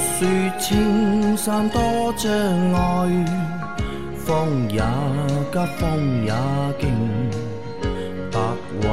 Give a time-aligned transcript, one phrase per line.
[0.00, 1.80] 莫说青山多
[2.16, 2.32] 障
[2.72, 2.78] 碍，
[4.16, 4.80] 风也
[5.52, 6.32] 急，风也
[6.78, 6.90] 劲，
[8.32, 8.38] 白
[8.80, 8.88] 云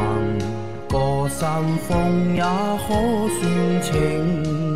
[0.90, 2.88] 过山峰也可
[3.40, 4.67] 算情。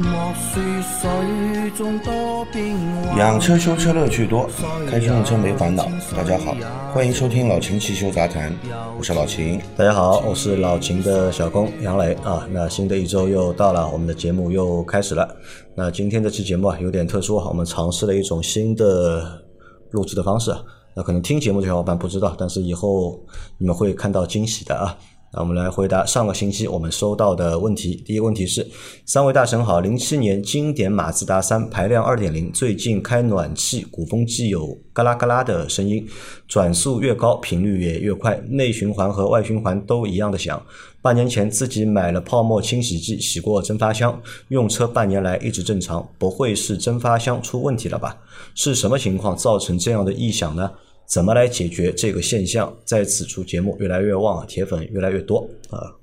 [0.00, 3.18] 莫说水中多变幻。
[3.18, 4.48] 养车修车乐趣多，
[4.88, 5.86] 开车用车没烦恼。
[6.16, 6.56] 大家好，
[6.94, 8.50] 欢迎收听老秦汽修杂谈，
[8.96, 9.60] 我是老秦。
[9.76, 12.48] 大家好，我是老秦的小工杨磊啊。
[12.50, 15.36] 那新的一周又到了，我们的节目又开始了。
[15.74, 19.42] 那今天这期节目啊有点特殊，我们尝试了一种新的
[19.90, 20.50] 录制的方式。
[20.94, 23.20] 那可能听节目的小伙伴不知道，但是以后
[23.58, 24.96] 你们会看到惊喜的啊。
[25.32, 27.94] 那我们来回答上个星期我们收到的问题。
[28.04, 28.66] 第一个问题是：
[29.06, 36.04] 三位大神好，零七年经典马自达三排量二点零，最近开暖气，鼓风机有嘎啦嘎啦的声音，
[36.48, 40.60] 转速越高频率也越快，内循环和外循环都一样的响。
[41.00, 48.16] 半年前自己买了泡沫清洗剂，洗过蒸发箱，用车半年来一直正常，不会是蒸发箱出问题了吧？
[48.56, 50.72] 是什么情况造成这样的异响呢？
[51.10, 52.72] 怎么来解决这个现象？
[52.84, 55.96] 在此处节目越来越旺，铁粉越来越多啊！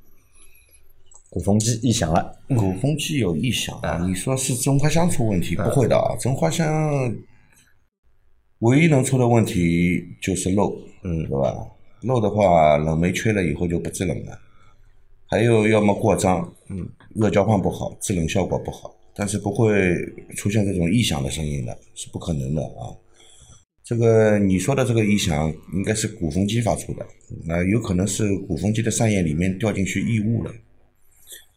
[1.29, 4.05] 鼓风机异响了，鼓风机有异响啊？
[4.05, 5.55] 你说是蒸发箱出问题？
[5.55, 6.67] 不会的啊，蒸发箱
[8.59, 11.55] 唯一能出的问题就是漏，嗯，对吧？
[12.01, 14.37] 漏的话，冷媒缺了以后就不制冷了。
[15.27, 19.95] 还有，要么过脏，嗯，热交换不好，制冷效果不好，但是不会
[20.35, 22.91] 出现这种异响的声音的，是不可能的啊。
[23.87, 27.05] 这个你说的这个异响应该是鼓风机发出的，
[27.45, 30.51] 那有可能是鼓风机的扇叶里面掉进去异物了，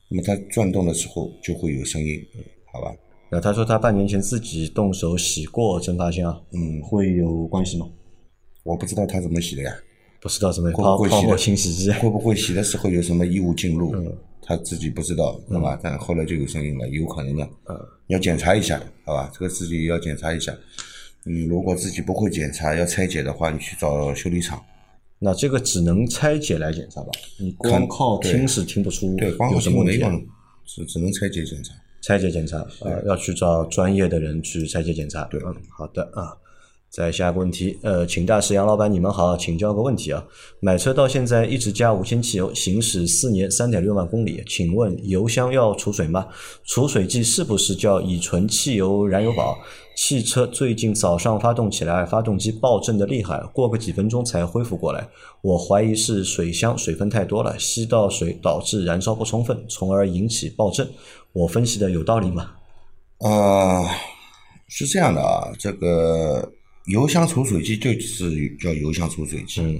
[0.09, 2.25] 那么它转动的时候就会有声音，
[2.73, 2.95] 好吧？
[3.33, 7.89] 那他说他半年前自己动手洗过蒸发箱，嗯，会有关系吗？
[8.63, 9.75] 我不知道他怎么洗的呀，
[10.21, 13.93] 不知道怎么泡泡沫清洗机会不会洗的时候有什么异物进入，
[14.41, 15.77] 他自己不知道，对吧？
[15.83, 17.77] 但后来就有声音了，有可能的，嗯，
[18.07, 19.29] 要检查一下，好吧？
[19.35, 20.57] 这个自己要检查一下。
[21.25, 24.63] 你如果自己不会检查要拆解的话，你去找修理厂。
[25.19, 27.11] 那这个只能拆解来检查吧？
[27.39, 30.03] 你光靠听是听不出对，光有什么问题，
[30.65, 31.75] 只只能拆解检查。
[32.01, 35.25] 拆解检查啊，要去找专业的人去拆解检查。
[35.25, 36.33] 对，嗯，好的啊。
[36.89, 40.27] 再下一个问题，呃，请大师杨老板，你们好，请教个问题啊。
[40.59, 46.27] 买车到现在一直加无铅汽油，行驶四年三点六万公里，请问油箱要储水吗？
[46.65, 49.57] 储水剂是不是叫乙醇汽油燃油宝？
[50.03, 55.07] 汽车最近早上发动起来，发动机爆震的厉害，过个几分钟才恢复过来。
[55.43, 60.89] 我怀疑是水箱水分太多了，吸到水导致燃烧不充分，从而引起爆震。
[61.35, 62.53] 我分析的有道理吗？
[63.19, 63.87] 呃，
[64.69, 66.51] 是这样的啊，这个。
[66.87, 69.61] 油箱储水机就是叫油箱储水机。
[69.61, 69.79] 嗯。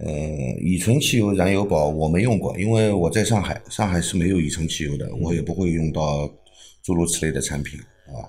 [0.00, 0.12] 呃，
[0.62, 6.30] 乙醇汽油燃油宝我没用过，因为我在上海，上海是没有乙醇汽油的，我也不会用到
[6.82, 8.28] 诸如此类的产品啊。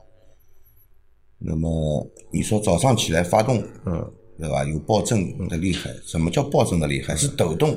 [1.44, 4.64] 那么你说早上起来发动，嗯，对吧？
[4.66, 7.16] 有爆震的厉害，什么叫爆震的厉害？
[7.16, 7.74] 是抖动，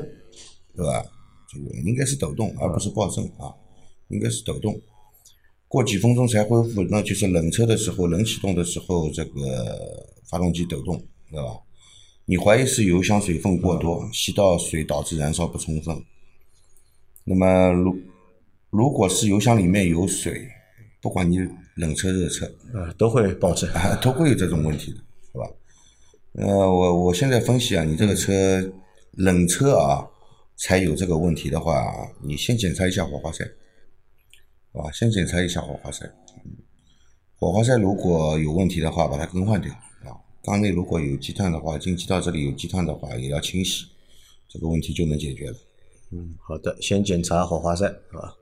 [0.76, 1.02] 对吧？
[1.50, 3.54] 这个应该是抖动，而不是爆震啊，
[4.08, 4.78] 应该是抖动。
[5.66, 11.58] 过几分钟才恢复，那就是冷车的时候，冷启动的时候，这个发动机抖动，对吧？
[12.26, 16.02] 你怀疑是油箱水分过多，吸到水导致燃烧不充分。
[17.24, 17.96] 那么，如
[18.70, 20.48] 如果是油箱里面有水，
[21.04, 21.38] 不管你
[21.74, 23.70] 冷车热车，啊，都会爆震，
[24.00, 24.96] 都会有这种问题的，
[25.30, 25.46] 是吧？
[26.32, 28.72] 呃，我我现在分析啊，你这个车
[29.12, 30.08] 冷车啊
[30.56, 33.44] 才有这个问题的话，你先检查一下火花塞。
[34.72, 36.10] 啊，先检查一下火花塞，
[37.36, 39.70] 火花塞如果有问题的话，把它更换掉
[40.04, 40.16] 啊。
[40.42, 43.84] 缸内如果有积碳的话，进气道这里有积碳的话，也要清洗，
[44.48, 45.56] 这个问题就能解决了。
[46.12, 48.34] 嗯，好的，先检查火花塞，是吧？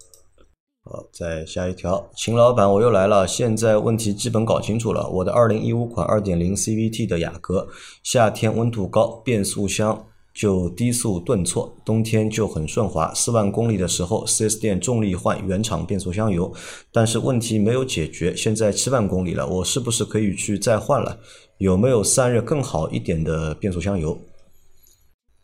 [0.84, 5.08] 好，再下一条，秦老板，我又来了，现在问题基本搞清楚了。
[5.08, 7.68] 我的二零一五款二点零 CVT 的雅阁，
[8.02, 10.06] 夏天温度高，变速箱。
[10.34, 13.12] 就低速顿挫，冬天就很顺滑。
[13.12, 16.50] 四万公里的时候，4S 店重力换原厂变速箱油，
[16.90, 18.34] 但是问题没有解决。
[18.34, 21.18] 现在七万公里了，我是不是可以去再换了？
[21.58, 24.18] 有没有散热更好一点的变速箱油？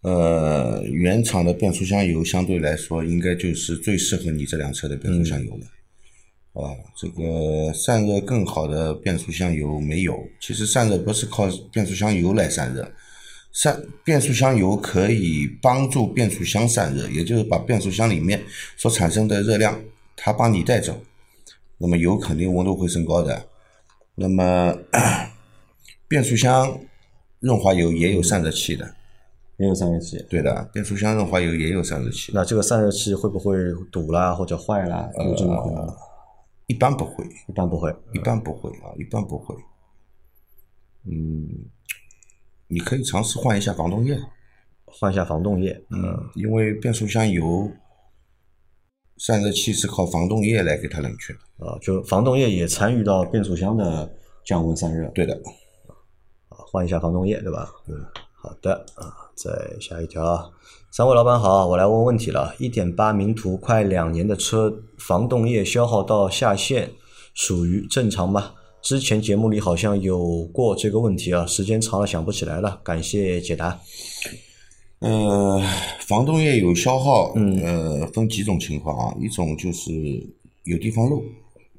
[0.02, 5.66] 呃，原厂的变速箱油相对来说应该就是最适合你这辆车的变速箱油了。
[6.52, 10.16] 啊，这个散热更好的变速箱油没有。
[10.40, 12.90] 其实散热不是靠变速箱油来散热。
[13.52, 18.40] 散变速箱油可以帮助变速箱散热，也就是把变速箱里面
[18.76, 19.80] 所产生的热量，
[20.16, 21.00] 它帮你带走。
[21.78, 23.48] 那么油肯定温度会升高的。
[24.14, 24.76] 那么
[26.08, 26.80] 变速箱
[27.40, 28.94] 润滑油也有散热器的，
[29.58, 30.16] 也有散热器。
[30.30, 33.56] 对的，变速箱润滑油也有散热器，那这个散热器会不会
[33.92, 35.08] 堵啦或者坏啦？
[35.18, 35.96] 有这种可能吗？
[36.66, 37.94] 一般不会，一般不会。
[38.12, 39.54] 一般不会啊，一般不会。
[41.04, 41.48] 嗯，
[42.68, 44.18] 你可以尝试换一下防冻液，
[44.84, 45.72] 换一下防冻液。
[45.90, 47.70] 嗯，因为变速箱油
[49.16, 51.66] 散热器是靠防冻液来给它冷却的。
[51.66, 54.08] 啊，就防冻液也参与到变速箱的
[54.44, 55.08] 降温散热。
[55.10, 55.34] 对的，
[56.48, 57.68] 啊，换一下防冻液，对吧？
[57.88, 57.94] 嗯。
[58.40, 59.50] 好的啊，再
[59.80, 60.50] 下一条啊，
[60.90, 62.52] 三位老板好，我来问问题了。
[62.58, 66.90] 一点八名图快两年的车，防冻液消耗到下限，
[67.34, 68.54] 属于正常吗？
[68.82, 73.78] 之前节目里好像有过这个问题啊，时间长了想不起来了，感谢解答。
[74.98, 75.62] 呃，
[76.00, 79.92] 防冻液有消耗，嗯呃，分几种情况啊，一种就是
[80.64, 81.22] 有地方漏，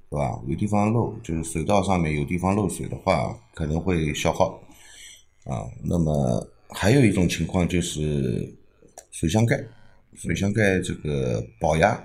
[0.09, 0.39] 对吧？
[0.47, 4.57] 有地方漏，就是水道上面有地方漏水的话，可能会消耗。
[5.45, 8.48] 啊，那么还有一种情况就是
[9.12, 9.60] 水箱盖，
[10.16, 12.01] 水箱盖这个保压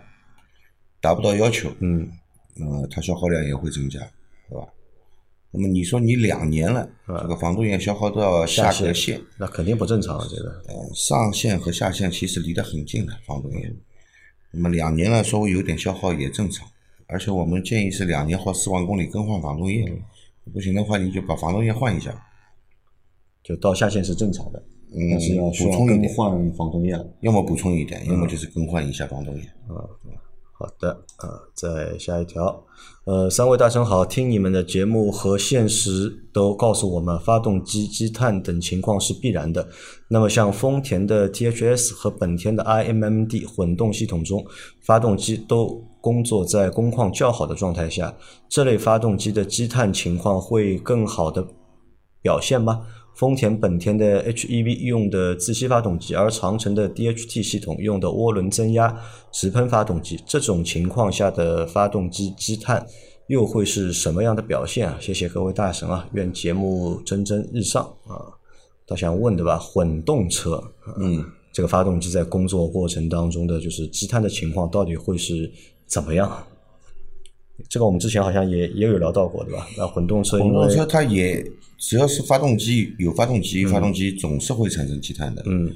[1.01, 2.11] 达不到要求，嗯，
[2.57, 4.01] 呃，它消耗量也会增加，
[4.49, 4.67] 对吧？
[5.51, 10.51] 那么你说你两年了，这个防冻液消耗到下格线，那肯定不正常啊，这个。
[10.67, 13.73] 呃，上限和下限其实离得很近的防冻液，
[14.51, 16.67] 那么两年了稍微有点消耗也正常，
[17.07, 19.85] 而且我们建议是两年或四万公里更换防冻液，
[20.53, 22.11] 不行的话你就把防冻液换一下。
[23.45, 24.59] 就到下限是正常的，
[24.91, 27.07] 嗯，但是要补充一点，换防冻液了。
[27.21, 29.43] 要么补充一点，要么就是更换一下防冻液。
[29.69, 29.85] 啊，
[30.59, 32.65] 好的啊，再下一条，
[33.05, 39.69] 呃，三位大神好，听你们的节目和现实都告诉我们，发动机积碳等情况是必然的。
[40.09, 44.43] 那么像丰田的 THS 和本田的 iMMD 混动系统中，
[44.81, 48.17] 发动机都工作在工况较好的状态下，
[48.49, 51.47] 这类发动机的积碳情况会更好的
[52.23, 52.87] 表现吗？
[53.15, 59.01] 丰田、本田的 HEV 用的自吸发动机，而长城的 DHT 系统用的涡轮增压
[59.31, 62.85] 直喷发动机，这种情况下的发动机积碳
[63.29, 64.99] 又会是什么样的表现啊？
[65.01, 68.35] 谢谢各位大神啊，愿节目蒸蒸日上啊！
[68.87, 69.57] 倒想问对吧？
[69.59, 70.63] 混动车，
[70.99, 75.51] 嗯，这个发动机在工作过程当中的就是积碳的情况到底会是
[75.87, 76.47] 怎么样？
[77.69, 79.67] 这个我们之前好像也也有聊到过，对吧？
[79.77, 81.45] 那混动车，混动车它也
[81.79, 85.43] 只要是发动机有发动机，发动机总是会产生积碳的。
[85.47, 85.73] 嗯，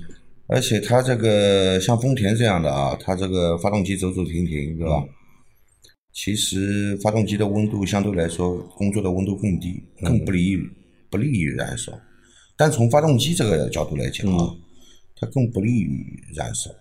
[0.49, 5.05] 而且它这个像丰田这样的啊，它这个发动机走走停停，对吧？
[6.13, 10.71] 其实发动机的温度相对来说工作的温度更低，更不利于
[11.11, 11.93] 不利于燃烧。
[12.57, 14.53] 但从发动机这个角度来讲啊，
[15.15, 16.05] 它更不利于
[16.35, 16.73] 燃烧，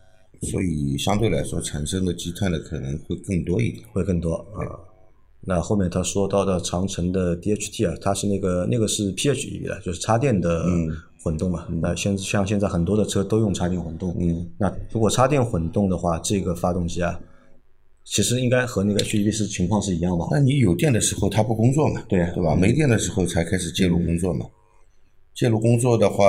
[0.50, 3.85] 所以相对来说产生的积碳的可能会更多一点。
[3.93, 4.87] 会更多啊。
[5.49, 10.65] 那后面他说到的长城的 DHT 啊，它是那个那个是 PHEV 的，就是插电的
[11.23, 11.65] 混动嘛。
[11.81, 14.13] 那现像现在很多的车都用插电混动。
[14.19, 17.17] 嗯，那如果插电混动的话，这个发动机啊，
[18.03, 20.27] 其实应该和那个 HEV 是情况是一样吧？
[20.31, 22.03] 那你有电的时候它不工作嘛？
[22.09, 22.53] 对对吧？
[22.53, 24.45] 没电的时候才开始介入工作嘛。
[25.33, 26.25] 介入工作的话，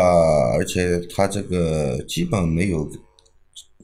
[0.57, 2.89] 而且它这个基本没有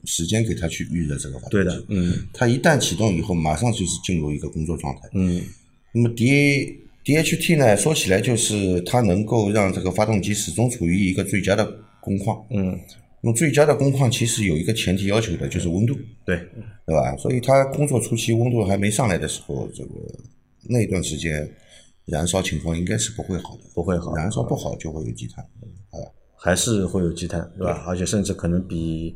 [0.05, 1.51] 时间给它去预热这个发动机。
[1.51, 5.09] 对的，嗯它一旦启动以后，马上就是进入一个工作状态。
[5.13, 5.41] 嗯
[5.93, 11.65] 那么 D DHT 呢，说起来就是它能够让这个发动机始终处于一个最佳的
[12.01, 12.43] 工况。
[12.49, 12.77] 嗯，
[13.21, 15.95] 那么最佳的工况其实有一个前提要求的，就是温度，
[16.25, 16.35] 对，
[16.85, 17.15] 对吧？
[17.17, 19.89] 所以它工作初期温度还没上来的时候，这个
[20.67, 21.47] 那段时间
[22.05, 25.45] 燃烧情况应该是不会好的，不会好，燃烧不好就会有积碳。
[25.91, 25.97] 啊
[26.37, 27.85] 还是会有积碳，对吧？
[27.87, 29.15] 而且甚至可能比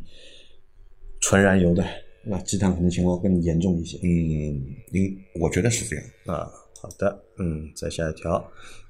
[1.21, 1.83] 纯燃油的，
[2.23, 2.37] 那？
[2.39, 3.97] 积碳可能情况更严重一些。
[4.03, 6.05] 嗯，应我觉得是这样。
[6.25, 6.47] 啊，
[6.81, 8.43] 好的，嗯，再下一条，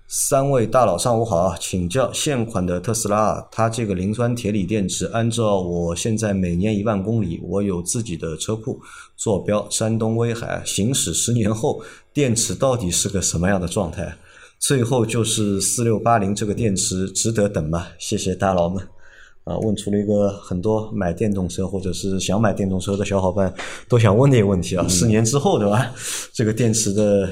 [0.08, 8.80] 三位大佬上午好啊，请教现款的特斯拉，它这个磷酸铁锂电池，按照我现在每年一万公里，我有自己的车库，
[9.16, 11.82] 坐标山东威海，行驶十年后，
[12.14, 14.16] 电池到底是个什么样的状态？
[14.60, 17.88] 最后就是四六八零这个电池值得等吗？
[17.98, 18.88] 谢谢大佬们。
[19.50, 23.51] 啊，问出了一个很多买电动车或者是想买电动车的小伙伴
[23.88, 25.91] 都想问的一个问题啊，十年之后对吧？
[26.34, 27.27] 这个电池的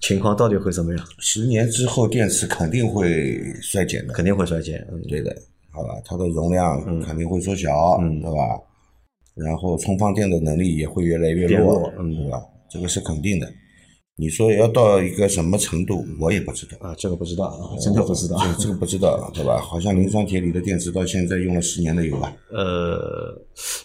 [0.00, 1.04] 情况到底会怎么样？
[1.18, 4.14] 十年之后，电池肯定会衰减的。
[4.14, 5.34] 肯定会衰减，嗯，对的，
[5.72, 8.38] 好吧，它的容量肯定会缩小，嗯对吧？
[9.34, 12.40] 然后充放电的能力也会越来越弱弱，嗯对吧？
[12.70, 13.46] 这个是肯定的。
[14.20, 18.36] 你说要到一个什么程度，我也不知道，啊，这个不知道啊，真的不知道。
[18.38, 19.58] 这这个不知道，对吧？
[19.58, 22.30] 好像磷酸铁锂的电池到现在用了十年的有吧？
[22.50, 23.34] 呃，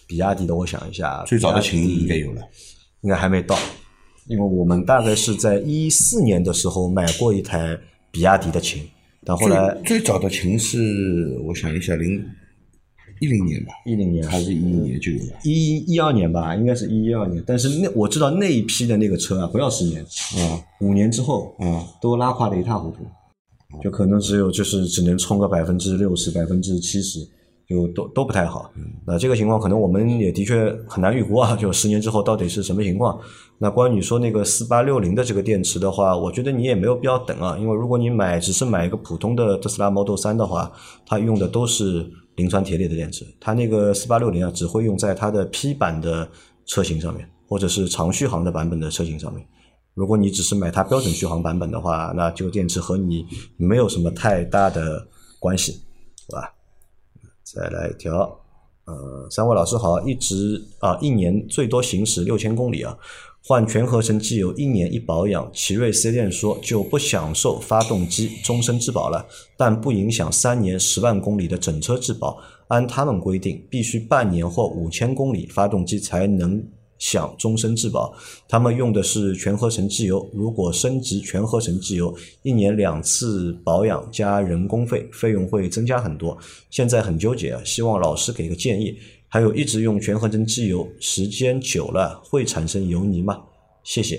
[0.06, 2.42] 比亚迪的，我想一下，最早的秦应该有了，
[3.00, 3.58] 应该还没到，
[4.26, 7.74] 因为我们大概是在一四年的时候买过一台
[8.10, 8.86] 比亚迪的秦，
[9.24, 12.22] 但后来最最早的秦是我想一下零
[13.20, 15.32] 一零年吧，一零年还是一一年就有了。
[15.44, 17.42] 一一二年吧，应该是一一二年。
[17.46, 22.98] 但是那我知道那一批的那个车啊，不要十年，啊五年之后嗯，都拉垮的一塌糊涂，
[23.82, 27.20] 就可能只有就是只能充个百分之六十、百分之七十，
[27.68, 28.70] 就都都不太好。
[29.06, 33.18] 那这个情况可能我们也的确很难预估啊，就十年之后到底是什么情况。
[33.58, 40.70] 那关于你说那个四八六零的这个电池的话，我觉得你也没有必要等啊，因为如果你买只是买一个普通的特斯拉 Model 三的话，
[41.06, 42.06] 它用的都是
[42.36, 46.28] 磷酸铁锂的电池，它那个四八六零啊只会用在它的 P 版的
[46.64, 49.46] 车型上面，或者是长续航的版本的车型上面。
[49.94, 53.26] 如果你只是买它标准续航版本的话，那这个电池和你
[53.56, 55.08] 没有什么太大的
[55.40, 55.72] 关系，
[56.28, 56.52] 对吧？
[57.42, 58.18] 再来一条，
[58.84, 62.94] 呃，三位老师好，一直啊一年最多行驶六千公里啊，
[63.48, 65.48] 换全合成机油一年一保养。
[65.52, 69.24] 奇瑞 C 店说就不享受发动机终身质保了，
[69.56, 72.42] 但不影响三年十万公里的整车质保。
[72.66, 76.60] 按他们规定，必须半年或五千公里发动机才能
[76.98, 78.12] 享终身质保。
[78.48, 82.12] 他们用的是全合成机油，如果升级全合成机油，
[82.42, 86.36] 一年两次保养加人工费，费用会增加很多。
[86.68, 88.98] 现在很纠结啊，希望老师给个建议。
[89.36, 93.38] 还有，一直用全合成机油时间久了会产生油泥吗？
[93.84, 94.16] 谢谢。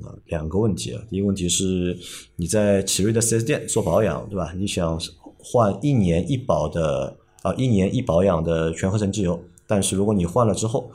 [0.00, 1.02] 啊，两个问题啊。
[1.10, 1.98] 第一个问题是
[2.36, 4.54] 你在奇瑞的 4S 店做保养，对吧？
[4.56, 4.96] 你想
[5.38, 10.88] 换一年一保的啊，一年一保养的全合成机油，但是如果你换了之后，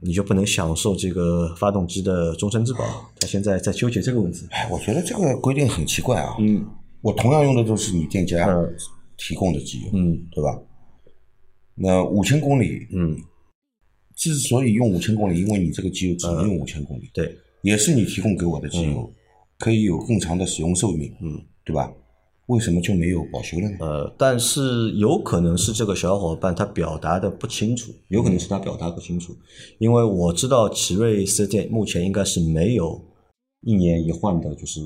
[0.00, 2.84] 你就不能享受这个发动机的终身质保。
[3.18, 4.46] 他现在在纠结这个问题。
[4.50, 6.36] 哎，我觉得这个规定很奇怪啊。
[6.38, 6.64] 嗯
[7.02, 8.72] 我同样用的都是你店家嗯
[9.16, 10.56] 提供的机油，嗯对吧？
[11.82, 13.16] 那五千公里，嗯，
[14.14, 19.10] 之所以用五千公里，因为你这个机油只能用五千公里，对，也是你提供给我的机油，
[19.58, 21.90] 可以有更长的使用寿命，嗯，对吧？
[22.48, 23.76] 为什么就没有保修了呢？
[23.78, 29.34] 呃，但是有可能是这个小伙伴他表达的不清楚，有可能是他表达不清楚，
[29.78, 33.00] 因为我知道奇瑞四 S 店目前应该是没有
[33.62, 34.80] 一年一换的，就是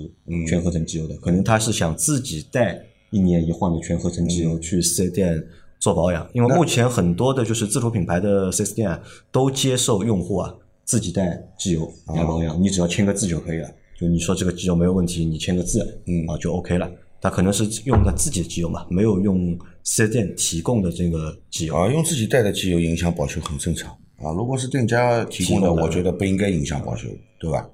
[0.47, 2.79] 全合成机油的，可能他是想自己带
[3.11, 5.43] 一年一换的全合成机油去四 S 店
[5.85, 8.99] 做保养，因为目前很多的就是自主品牌的四 S 店啊，
[9.31, 13.69] 都接受用户啊自己带机油来保养，你只要签个字就可以了，
[14.01, 16.91] 就你说这个机油没有问题，你签个字，嗯啊就 OK 了。
[17.21, 21.77] 他可能是用的自己的机油嘛，没有用四 S 店提供的这个机油。
[21.77, 24.33] 啊，用自己带的机油影响保修很正常啊。
[24.35, 27.69] 如果是店家提供的，我觉得不应该影响保修，对吧？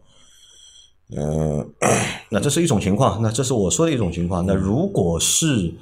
[1.17, 1.65] 呃，
[2.29, 4.45] 那这是一种情况，那这是我说的一种情况。
[4.45, 5.73] 那如果是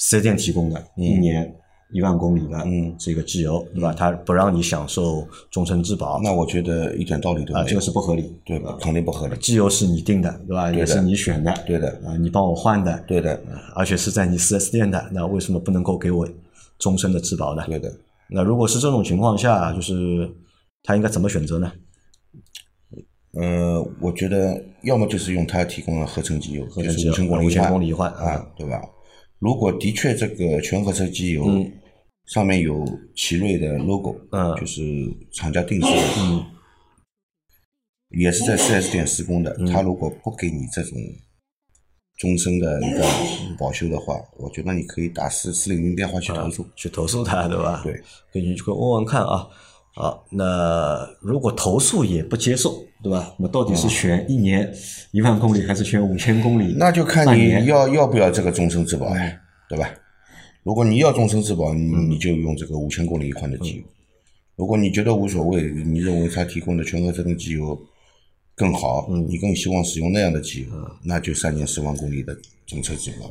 [0.00, 1.52] 四 S 店提供的，一年
[1.90, 3.92] 一万公里的嗯这个机油，对吧？
[3.92, 8.32] 它不让你享受终身质保，那我觉得一点道理都没啊，有，这个是不合理。
[8.44, 8.76] 对吧？
[8.80, 9.36] 肯定不合理。
[9.38, 10.70] 机油是你定的，对吧？
[10.70, 13.40] 对也是你选的，对的啊，你帮我换的，对的，
[13.74, 16.28] 而且是在你四 S 店的，那为什么不能够给我
[16.78, 17.64] 终身的质保呢？
[17.66, 17.90] 对的。
[18.30, 20.30] 那如果是这种情况下，就是
[20.82, 21.72] 他应该怎么选择呢？
[23.32, 28.80] 呃，我觉得要么就是用他提供的合成机油，合成机油就是五千公里一换啊，对吧？
[29.38, 31.72] 如果的确这个全合成机油嗯
[32.26, 32.84] 上面有
[33.16, 34.82] 奇瑞的 logo，嗯就是
[35.32, 36.44] 厂家定制的，嗯
[38.10, 40.98] 也是在 4S 店施工的，嗯他如果不给你这种
[42.16, 43.06] 终身的一个
[43.58, 46.66] 保修的话，我觉得你可以打四四零零电话去投诉。
[46.74, 47.80] 去投诉他，对吧？
[47.84, 48.02] 对，
[48.32, 49.48] 可以去问问看啊。
[49.98, 53.34] 好，那如果投诉也不接受，对吧？
[53.36, 54.72] 那到底是选一年
[55.10, 56.72] 一万公里，还是选五千公里？
[56.78, 59.12] 那就看你要要不要这个终身质保，
[59.68, 59.92] 对吧？
[60.62, 63.82] 如果你要终身质保，你就用这个五千公里一换的机油。
[64.54, 67.76] 如果你觉得无所谓，你认为他提供的全合成机油
[68.54, 70.68] 更好，嗯你更希望使用那样的机油，
[71.02, 73.28] 那就三年十万公里的整车质保。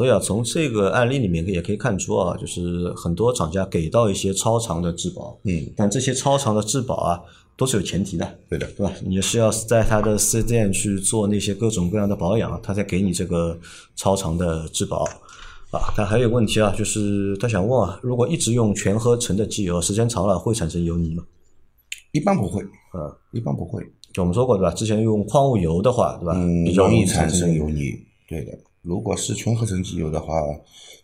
[0.00, 7.20] 所以啊，从这个案例里面也可以看出啊，就是很多厂家给到一些超长的质保，嗯，但这些超长的质保啊，
[7.54, 8.90] 都是有前提的，对的，对吧？
[9.04, 13.60] 你是要在他的四 S 店去做那些各种各样的保养，他才给你这个
[13.94, 15.04] 超长的质保。
[15.70, 21.22] 啊，但还有问题啊，就是他想问啊，如果一直用全合成的机油，时间长了会产生油泥吗？
[22.12, 23.82] 一般不会，啊，一般不会，
[24.14, 24.72] 就我们说过对吧？
[24.72, 26.32] 之前用矿物油的话，对吧？
[26.36, 27.68] 嗯，容易产产生油油。
[27.68, 27.92] 泥。
[28.26, 30.34] 对的，如果是全合成机油的话，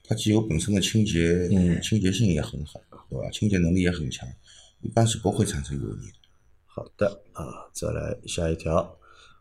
[0.04, 2.80] 它机油本身的清洁、嗯清洁性也很好，
[3.10, 3.30] 对吧？
[3.30, 4.28] 清洁能力也很强，
[4.80, 6.10] 一般是不会产生油泥。
[6.64, 8.96] 好的啊，再来下一条。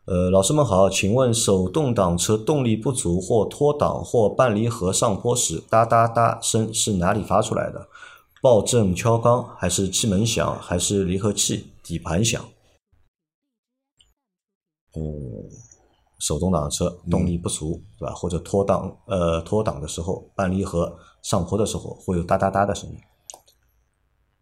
[0.06, 7.88] 呃，老师们好，请问手动挡车动力不足或脱档或半离合上坡时哒哒哒声是哪里发出来的？
[8.40, 12.44] 爆震敲缸，还是气门响，还是离合器底盘响？
[14.92, 15.02] 呃，
[16.18, 18.14] 手动挡的车动力不足，对吧？
[18.14, 22.96] 或者脱档，呃，脱档的时候，半离合上坡的时候会有哒哒哒的声音。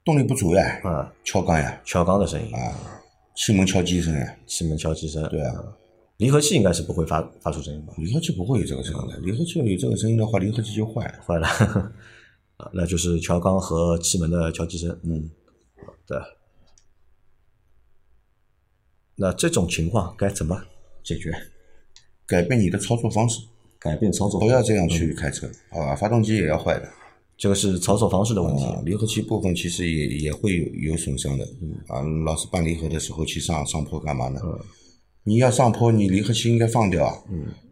[0.04, 2.76] 动力不足呀，啊，敲缸呀，敲缸的声音，啊，
[3.35, 5.26] 气门敲击声呀，气门敲击声。
[5.28, 5.76] 对啊，
[6.19, 7.95] 离合器应该是不会发发出声音吧？
[7.97, 11.19] 离合器不会有这个声音的，离合器有这个声音的话，离合器就坏了。
[11.26, 11.49] 坏了，
[12.59, 14.90] 啊，那就是敲缸和气门的敲击声。
[15.02, 15.31] 嗯，
[16.07, 16.19] 对。
[19.16, 20.61] 那这种情况该怎么
[21.02, 21.33] 解决？
[22.26, 23.40] 改变你的操作方式，
[23.78, 25.95] 改变操作不要这样去开车，好吧？
[25.95, 26.88] 发动机也要坏的。
[27.37, 28.64] 这个是操作方式的问题。
[28.64, 31.45] 啊，离合器部分其实也也会有有损伤的。
[31.88, 34.40] 啊，老是半离合的时候去上上坡干嘛呢？
[35.25, 37.19] 你要上坡，你离合器应该放掉啊。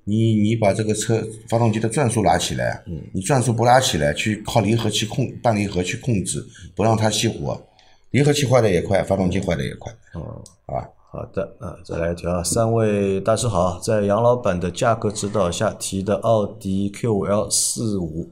[0.04, 2.82] 你你把这个车发动机的转速拉起来，
[3.12, 6.44] 你转速不拉起来，去靠离合器控半离合去控制，
[6.74, 7.62] 不让它熄火，
[8.10, 9.92] 离合器坏的也快，发动机坏的也快。
[10.14, 10.82] 哦，啊，
[11.12, 18.30] 好的，啊，再来一条啊，三位大师好，在杨老板的价格指导下提的奥迪 Q5L 四五，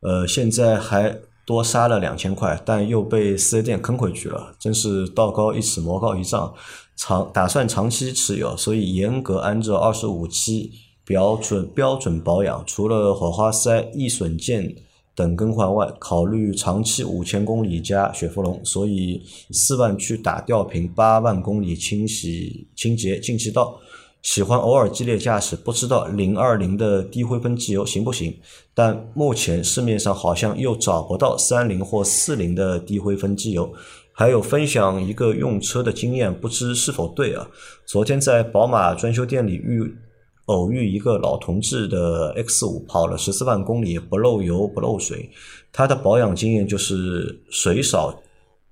[0.00, 6.52] 呃，现在还多杀了两千块，但又被四 S 店坑回去了，真是道高一尺，魔高一丈。
[6.96, 10.70] 长打算长期持有，所以严格按照二十五期
[11.06, 14.76] 标准标准保养，除了火花塞、易损件
[15.14, 23.78] 等更换外，考虑长期五千公里加雪佛龙，所以四万去打吊瓶，八万公里清洗清洁进气道。
[24.22, 28.32] 喜欢偶尔激烈驾驶，不知道零二零的低灰分机油行不行？
[28.72, 33.72] 但目前市面上好像又找不到三零或四零的低灰分机油。
[34.14, 37.48] 还有分享一个用车的经验，不知是否对啊？
[37.84, 39.96] 昨天在宝马专修店里遇
[40.46, 45.30] 偶遇一个老同志的 X 五，跑了十四万公里，不漏油不漏水。
[45.72, 48.22] 他的保养经验就是水少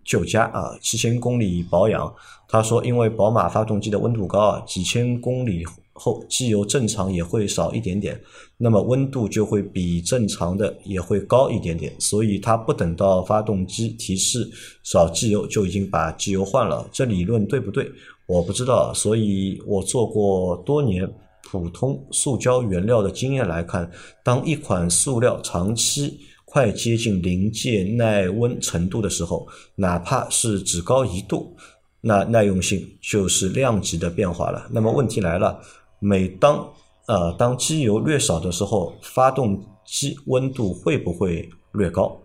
[0.04, 2.12] 就加啊，七千公里保养。
[2.48, 8.20] 他说，因为宝马发动机的温度高啊，几千公里后机油正常也会少一点点，
[8.56, 14.50] 那么温度就会比正常的也会高一点点，所以他不等到发动机提示
[14.82, 16.84] 少机油就已经把机油换了。
[16.90, 17.88] 这理论对不对？
[18.26, 21.08] 我不知道，所以我做过多年
[21.50, 23.90] 普通塑胶原料的经验来看，
[24.22, 31.56] 当一款塑料长期快接近临界耐温程度的时候，哪怕是只高一度。
[32.00, 34.68] 那耐用性就是量级的变化了。
[34.70, 35.60] 那么问题来了，
[35.98, 36.72] 每当
[37.06, 42.16] 呃当机油略少的时候，发动机温度会不会略高？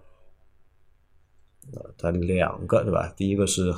[1.74, 3.12] 呃，它两个对吧？
[3.18, 3.74] 第一个是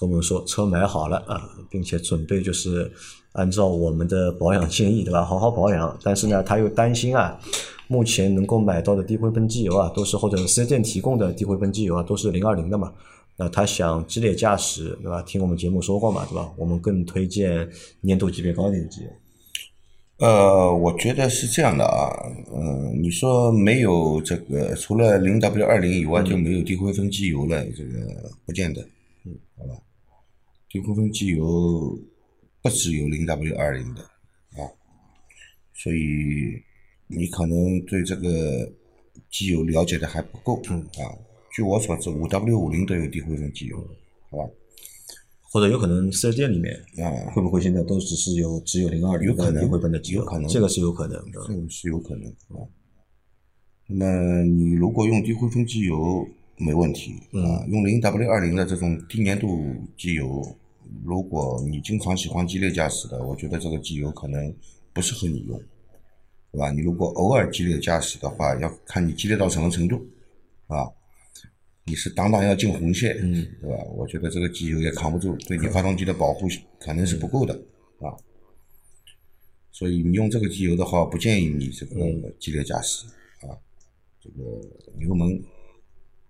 [0.00, 2.90] 和我们说车买好了啊，并且准备就是
[3.32, 5.94] 按照我们的保养建议对吧，好好保养。
[6.02, 7.38] 但是呢，他又担心啊，
[7.86, 12.90] 目前能够买到的低灰分机油啊，都是或者四 S 店提供的低灰分机油啊，都是零二零的嘛。
[13.36, 15.20] 那他想激烈驾驶，对吧？
[15.20, 16.50] 听我们节目说过嘛，对吧？
[16.56, 17.68] 我们更推荐
[18.08, 19.08] 粘度级别高一点的机油。
[20.26, 22.08] 呃，我觉得是这样的啊，
[22.54, 28.80] 嗯、你说没有这个，除了零 W 二零以外就没有低灰分机油了，这个不见得，
[29.26, 29.78] 嗯，好吧？
[30.70, 31.98] 低灰分机油
[32.62, 34.02] 不只有零 W 二零的
[34.52, 34.62] 啊，
[35.74, 36.62] 所以
[37.08, 38.72] 你可能对这个
[39.30, 41.10] 机油了解的还不够，嗯啊。
[41.52, 43.76] 据我所知，五 W 五零都有低灰分机油，
[44.30, 44.44] 好吧？
[45.52, 46.72] 或者有可能四 S 店里面
[47.04, 50.20] 啊，会不会现在都只是有只有零二零有可能低灰分的机油？
[50.20, 51.40] 有可能这个是有可能的。
[51.48, 52.62] 这个是有可能啊。
[53.88, 56.24] 那你如果用低灰分机油
[56.60, 60.44] 没问题啊，用零 W 二零的这种低粘度机油，
[61.04, 64.54] 如果你经常喜欢激烈驾驶的，我觉得这个机油可能
[64.92, 65.58] 不适合你用，
[66.52, 66.70] 对吧？
[66.70, 69.96] 你如果偶尔激烈驾驶的话，要看你激烈到什么程度
[70.66, 70.86] 啊。
[71.86, 73.82] 你是挡挡要进红线，嗯，对吧？
[73.96, 76.46] 我觉得这个机油也扛不住，对你发动机的保护
[76.78, 77.52] 可能是不够的
[77.98, 78.14] 啊。
[79.72, 81.94] 所以你用这个机油的话，不建议你这个
[82.38, 83.06] 激烈驾驶
[83.40, 83.56] 啊。
[84.22, 84.60] 这个
[84.98, 85.42] 油门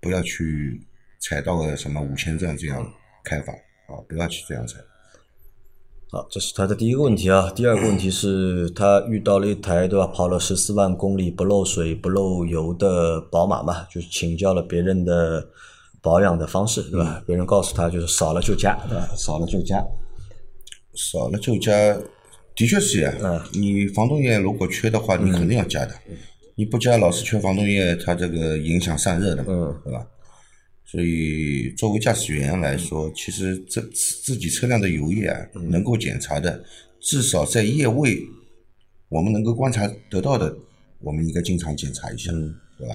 [0.00, 0.80] 不要去
[1.20, 2.86] 踩到个什么五千转这样
[3.24, 3.52] 开法
[3.88, 4.78] 啊，不要去这样踩。
[6.10, 7.48] 好，这是他的第一个问题啊。
[7.54, 15.48] 第二个问题是他遇到了一台对吧，跑了十四万公里不漏水不漏油的宝马嘛，就是请教了别人的
[16.02, 17.22] 保养的方式对吧？
[17.26, 19.08] 别人告诉他就是少了就加对吧？
[19.16, 19.80] 少了就加。
[20.94, 21.72] 少了就加，
[22.56, 23.14] 的确是呀。
[23.22, 25.94] 嗯你防冻液如果缺的话，你肯定要加的。
[26.60, 30.06] 你不加，老是缺防冻液，它这个影响散热的嘛，嗯对吧？
[30.84, 36.62] 所以作为驾驶员来说，其实这自己车辆的油液啊，能够检查的，
[37.00, 38.20] 至少在液位
[39.08, 40.54] 我们能够观察得到的，
[40.98, 42.30] 我们应该经常检查一下，
[42.76, 42.94] 对吧？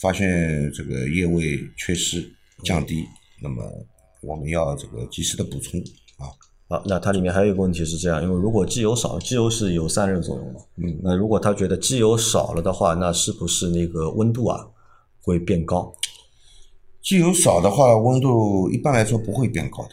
[0.00, 2.26] 发现这个液位缺失
[2.64, 3.04] 降低，
[3.42, 3.62] 那么
[4.22, 5.78] 我们要这个及时的补充
[6.16, 6.32] 啊。
[6.72, 14.66] 好，那它里面还有一个问题是这样，因为如果机油少，机油是有散热作用嘛，嗯，那如果他觉得机油少了的话，那是不是那个温度啊
[15.20, 15.92] 会变高？
[17.02, 19.90] 机油少的话，温度一般来说不会变高的，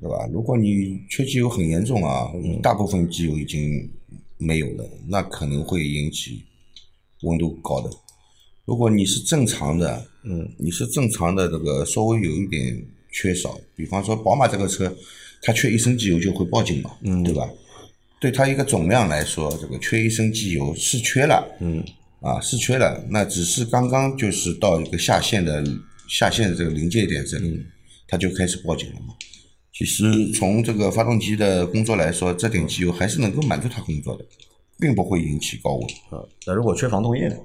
[0.00, 0.24] 对吧？
[0.32, 2.30] 如果你缺机油很严重啊，
[2.62, 3.90] 大部分机油已经
[4.38, 6.44] 没有了，那可能会引起
[7.22, 7.90] 温度高的。
[8.66, 14.94] 如果你是正常的，嗯，你是正常的这个稍微有一点缺少，比方说宝马这个车，
[15.44, 17.48] 它缺一升机油就会报警嘛，嗯，对吧？
[18.20, 21.84] 对它一个总量来说，这个缺一升机油是缺了，嗯，
[22.20, 25.64] 啊是缺了，那只是刚刚就是到一个下限的。
[26.06, 27.64] 下限的这个临界点这里，
[28.06, 29.14] 它就开始报警了嘛。
[29.72, 34.24] 其实从这个发动机的工作来说，这点机油还是能够满足它工作的，
[34.78, 35.82] 并不会引起高温。
[36.10, 37.36] 啊，那如果缺防冻液呢？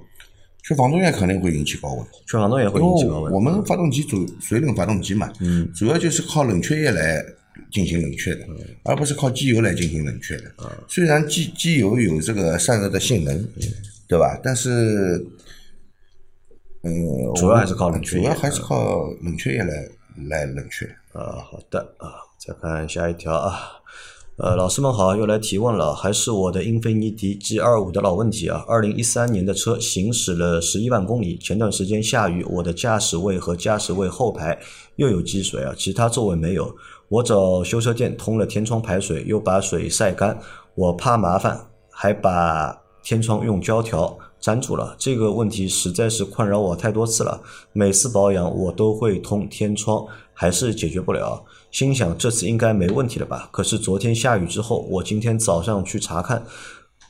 [0.62, 2.06] 缺防冻液肯定会引起高温。
[2.30, 3.32] 缺防冻液会引起高温。
[3.32, 7.24] 我们发动机主水冷发动机嘛，嗯，主要就是靠冷却液来
[7.70, 8.46] 进行冷却的，
[8.84, 10.44] 而不是靠机油来进行冷却的。
[10.56, 13.48] 啊，虽然机机油有这个散热的性能，
[14.08, 14.38] 对吧？
[14.42, 15.26] 但是。
[16.82, 19.86] 嗯，主要还是靠冷却液，主要还是靠冷却液来
[20.30, 20.86] 来冷却。
[21.12, 23.60] 啊，好的啊，再看下一条啊，
[24.38, 28.64] 呃，老师们好，又来提问了，还是我的英菲尼迪 G 二五的老问题啊。
[28.66, 34.58] 二零一三年的车行驶了十一万公里，前段时间下雨，我的驾驶位和驾驶位后排
[34.96, 36.74] 又有积水啊，其他座位没有。
[37.10, 40.38] 我找修车店通了天窗排水，又把水晒干，
[40.76, 44.16] 我怕麻烦，还把天窗用胶条。
[44.42, 47.42] 粘住了，这个问题实在是困扰我太多次了。
[47.74, 51.44] 每次保养我都会通天窗，还是解决不了。
[51.72, 53.50] 心想这次应该没问题了吧？
[53.52, 56.42] 可是昨天下雨之后，我今天早上去查看，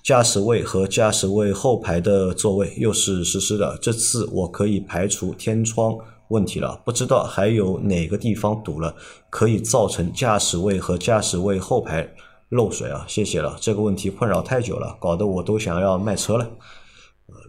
[0.02, 3.78] 驾驶位和驾驶位后排的座位又是湿湿的。
[3.80, 5.96] 这次我可以排除天窗
[6.30, 6.82] 问题了。
[6.84, 8.96] 不知道还有哪个地方堵了，
[9.28, 12.08] 可以造成驾驶位和驾驶位后排
[12.48, 13.04] 漏水啊？
[13.06, 16.50] 谢谢了，这个问题困扰太久了，搞得我都想要卖车了。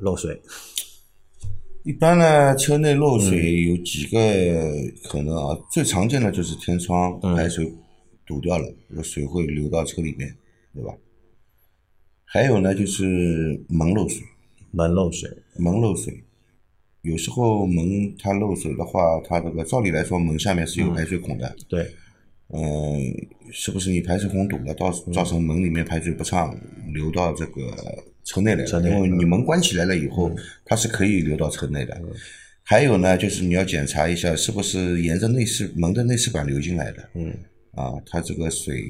[0.02, 0.40] 漏水，
[1.84, 4.20] 一般呢，车内漏水有几个
[5.10, 5.58] 可能啊？
[5.72, 7.74] 最常见的就是天窗排水
[8.28, 10.38] 堵掉了，这个水会流到车里面，
[10.74, 10.94] 对吧？
[12.24, 14.22] 还有呢，就是门漏水，
[14.72, 16.24] 门漏水，门漏水，
[17.02, 21.90] 有时候门它漏水的话，它这个照理来说门下面是有排水孔的，对，
[22.50, 23.00] 嗯，
[23.52, 26.56] 是不是你排水孔堵了，造造成门里面排水不畅，
[26.94, 27.62] 流到这个？
[28.24, 30.32] 车内来了，因为你门关起来了以后，
[30.64, 32.00] 它是可以流到车内的。
[32.62, 37.10] 还有呢，就是你要检查一下是不是沿着内饰门的内饰板流进来的。
[37.16, 37.36] 嗯，
[37.72, 38.86] 啊，它这个水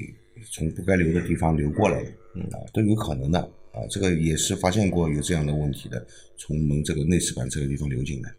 [0.52, 2.08] 从不该流的地方流过来了，
[2.52, 3.50] 啊，都有可能的。
[3.72, 6.06] 啊，这个也是发现过有这样的问题的，
[6.36, 8.30] 从门这个内饰板这个地方流进来，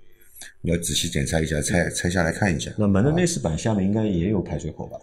[0.62, 2.72] 你要仔细检查一下，拆拆下来看一下。
[2.78, 4.98] 那门的内饰板下面应该也有排水口吧？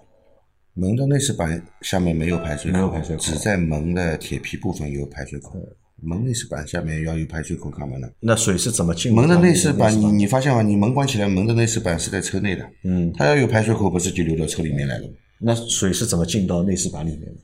[0.75, 5.61] 门的内饰板下面没有排水口，没有排水口，只在门的铁皮部分有排水口。
[6.03, 8.09] 门内饰板下面要有排水口干嘛呢？
[8.21, 9.13] 那水是怎么进？
[9.13, 10.63] 门的内饰板，你你发现吗？
[10.63, 12.65] 你门关起来，门的内饰板是在车内的。
[12.85, 13.13] 嗯。
[13.13, 15.15] 它要有排水口，不是就流到车里面来了吗？
[15.41, 17.41] 那水是怎么进到内饰板里面的？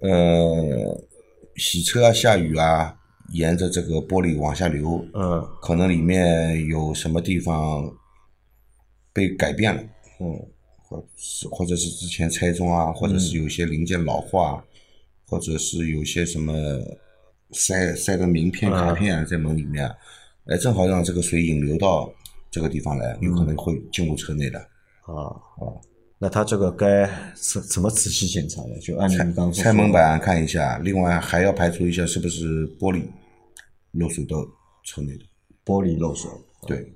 [0.00, 1.04] 呃，
[1.58, 2.96] 洗车啊，下雨啊，
[3.32, 5.04] 沿着这个玻璃往下流。
[5.12, 5.46] 嗯。
[5.60, 7.92] 可能里面有什么地方
[9.12, 9.82] 被改变了。
[10.20, 10.40] 嗯。
[10.88, 14.64] 或是或者是之前拆装啊，或者是有些零件老化，
[15.26, 16.54] 或者是有些什么。
[17.52, 19.90] 塞塞的名片卡片在门里面，
[20.48, 22.12] 哎，正好让这个水引流到
[22.50, 24.58] 这个地方来，有可能会进入车内的。
[25.06, 25.72] 啊啊，
[26.20, 28.76] 那他这个该怎怎么仔细检查呢？
[28.82, 33.04] 就按照你刚拆门板看一下，另外还要排除一下是不是玻璃
[33.92, 34.36] 漏水到
[34.82, 35.24] 车内的。
[35.64, 36.28] 玻璃漏水。
[36.66, 36.92] 对。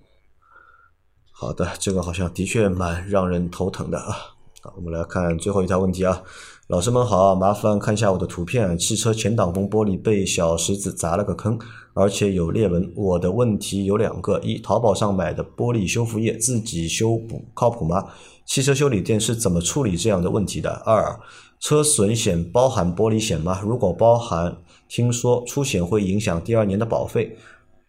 [1.31, 4.13] 好的，这个好像的确蛮让人头疼的啊。
[4.61, 6.23] 好，我们来看最后一条问题啊。
[6.69, 11.59] 老师们好，麻烦看一下我的图片，汽车前挡风玻璃被小石子砸了个坑，
[11.95, 12.93] 而且有裂纹。
[12.97, 18.05] 我的问题有两个：一，淘宝上买的玻璃修复液自己修补靠谱吗？
[18.45, 20.71] 汽车修理店是怎么处理这样的问题的？
[20.85, 21.21] 二，
[21.61, 23.61] 车损险包含玻璃险吗？
[23.63, 24.57] 如果包含，
[24.89, 27.37] 听说出险会影响第二年的保费，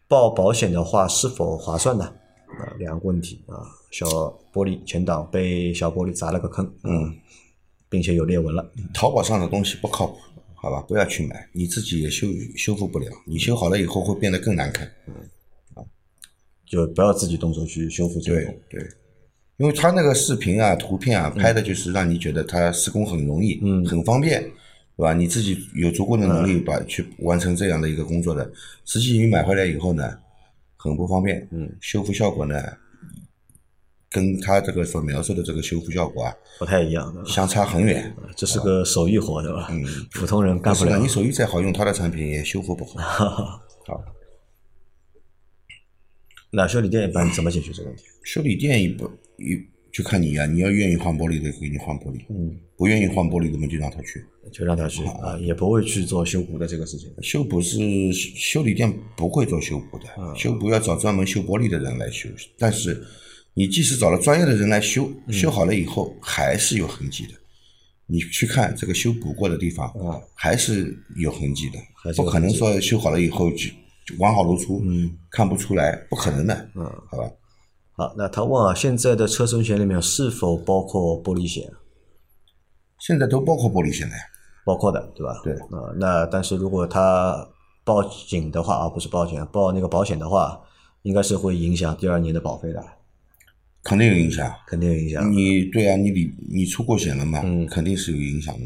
[0.07, 2.05] 报保险的话是否划算呢？
[2.05, 4.05] 啊，两个问题啊，小
[4.53, 7.15] 玻璃前挡被小玻璃砸了个坑，嗯。
[7.89, 8.71] 并且有裂纹了。
[8.91, 10.17] 淘宝上的东西不靠谱，
[10.55, 14.91] 好吧，不要去买，你自己也修修复不了，你修好了以后会变得更难看。
[15.05, 15.13] 嗯，
[15.75, 15.85] 啊，
[16.65, 18.41] 就不要自己动手去修复这个。
[18.41, 18.89] 对对，
[19.63, 24.41] 因为他那个视频啊、图片啊拍的就是让你觉得他施工很容易、嗯，很方便，
[24.97, 25.13] 对吧？
[25.13, 28.51] 你自己有足够的能力把去完成这样的一个工作的，
[28.83, 30.19] 实际你买回来以后呢，
[30.75, 31.47] 很不方便。
[31.51, 32.61] 嗯，修复效果呢？
[34.09, 38.13] 跟他这个所描述的这个修复效果啊，不太一样，相差很远。
[38.35, 39.69] 这是个手艺活，对吧？
[39.71, 40.99] 嗯，普通人干不了。
[40.99, 42.99] 你手艺再好，用他的产品也修复不好。
[43.87, 44.03] 好，
[46.51, 48.03] 那修理店一般怎么解决这个问题？
[48.25, 49.57] 修理店一不一
[49.91, 54.23] 就看你呀、你要愿意换玻璃的给你换玻璃，嗯，不愿意换玻璃的嘛就让他去。
[54.51, 57.09] 就让他去啊，也不会去做修补的这个事情。
[57.21, 57.79] 修补是
[58.11, 62.27] 修理店不会做修补的，修补要找专门修玻璃的人来修。
[62.57, 63.01] 但是
[63.53, 67.33] 你即使找了专业的人来修，修好了以后还是有痕迹的。
[68.05, 73.67] 你去看这个修补过的地方，啊还是有痕迹的还，是有不可能说修好了以后就
[74.05, 77.31] 就完好如初，嗯，看不出来，不可能的，嗯，好吧。
[77.95, 81.71] 好，那他问啊，现在的车损险里面是否包括玻璃险？
[82.99, 84.21] 现在都包括玻璃险的呀，
[84.65, 85.39] 包括的，对吧？
[85.43, 87.47] 对啊、那但是如果他
[87.83, 90.59] 报警的话啊，不是报警，报那个保险的话，
[91.03, 92.83] 应该是会影响第二年的保费的，
[93.83, 94.51] 肯定有影响。
[94.65, 95.31] 肯定有影响。
[95.31, 98.61] 你对啊，你你你出过险了嘛，嗯肯定是有影响的。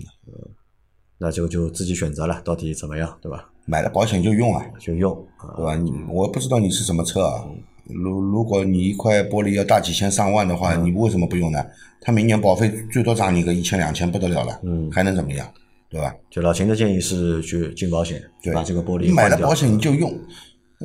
[1.18, 3.50] 那这个就自己选择了，到底怎么样，对吧？
[3.66, 5.76] 买了保险就用啊，就用啊，对吧？
[5.76, 7.44] 你我不知道你是什么车啊。
[7.90, 11.66] 如如果你一块玻璃要大几千上万的话，你为什么不用呢？
[12.02, 15.48] 他明年保费最多涨你个一千两千不得了了，嗯还能怎么样？
[15.90, 16.14] 对吧？
[16.30, 20.14] 就老秦的建议是去进保险，对把这个玻璃你买了保险你就用，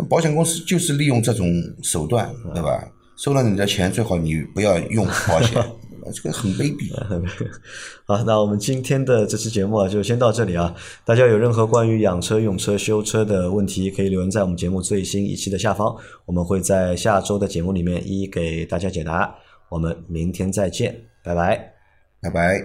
[0.09, 1.47] 保险公司就是利用这种
[1.83, 2.89] 手段，对吧？
[3.17, 5.61] 收了你的钱，最好你不要用保险，
[6.11, 6.91] 这个 很卑鄙。
[8.05, 10.75] 好，那我们今天的这期节目啊，就先到这里啊。
[11.05, 19.37] 大家有任何关于养车、用车、修车的问题，可以留言在我们节目最新一期的下方，我们会在下周的节目里面一一给大家解答。
[19.69, 21.75] 我们明天再见，拜拜。
[22.21, 22.63] 拜拜。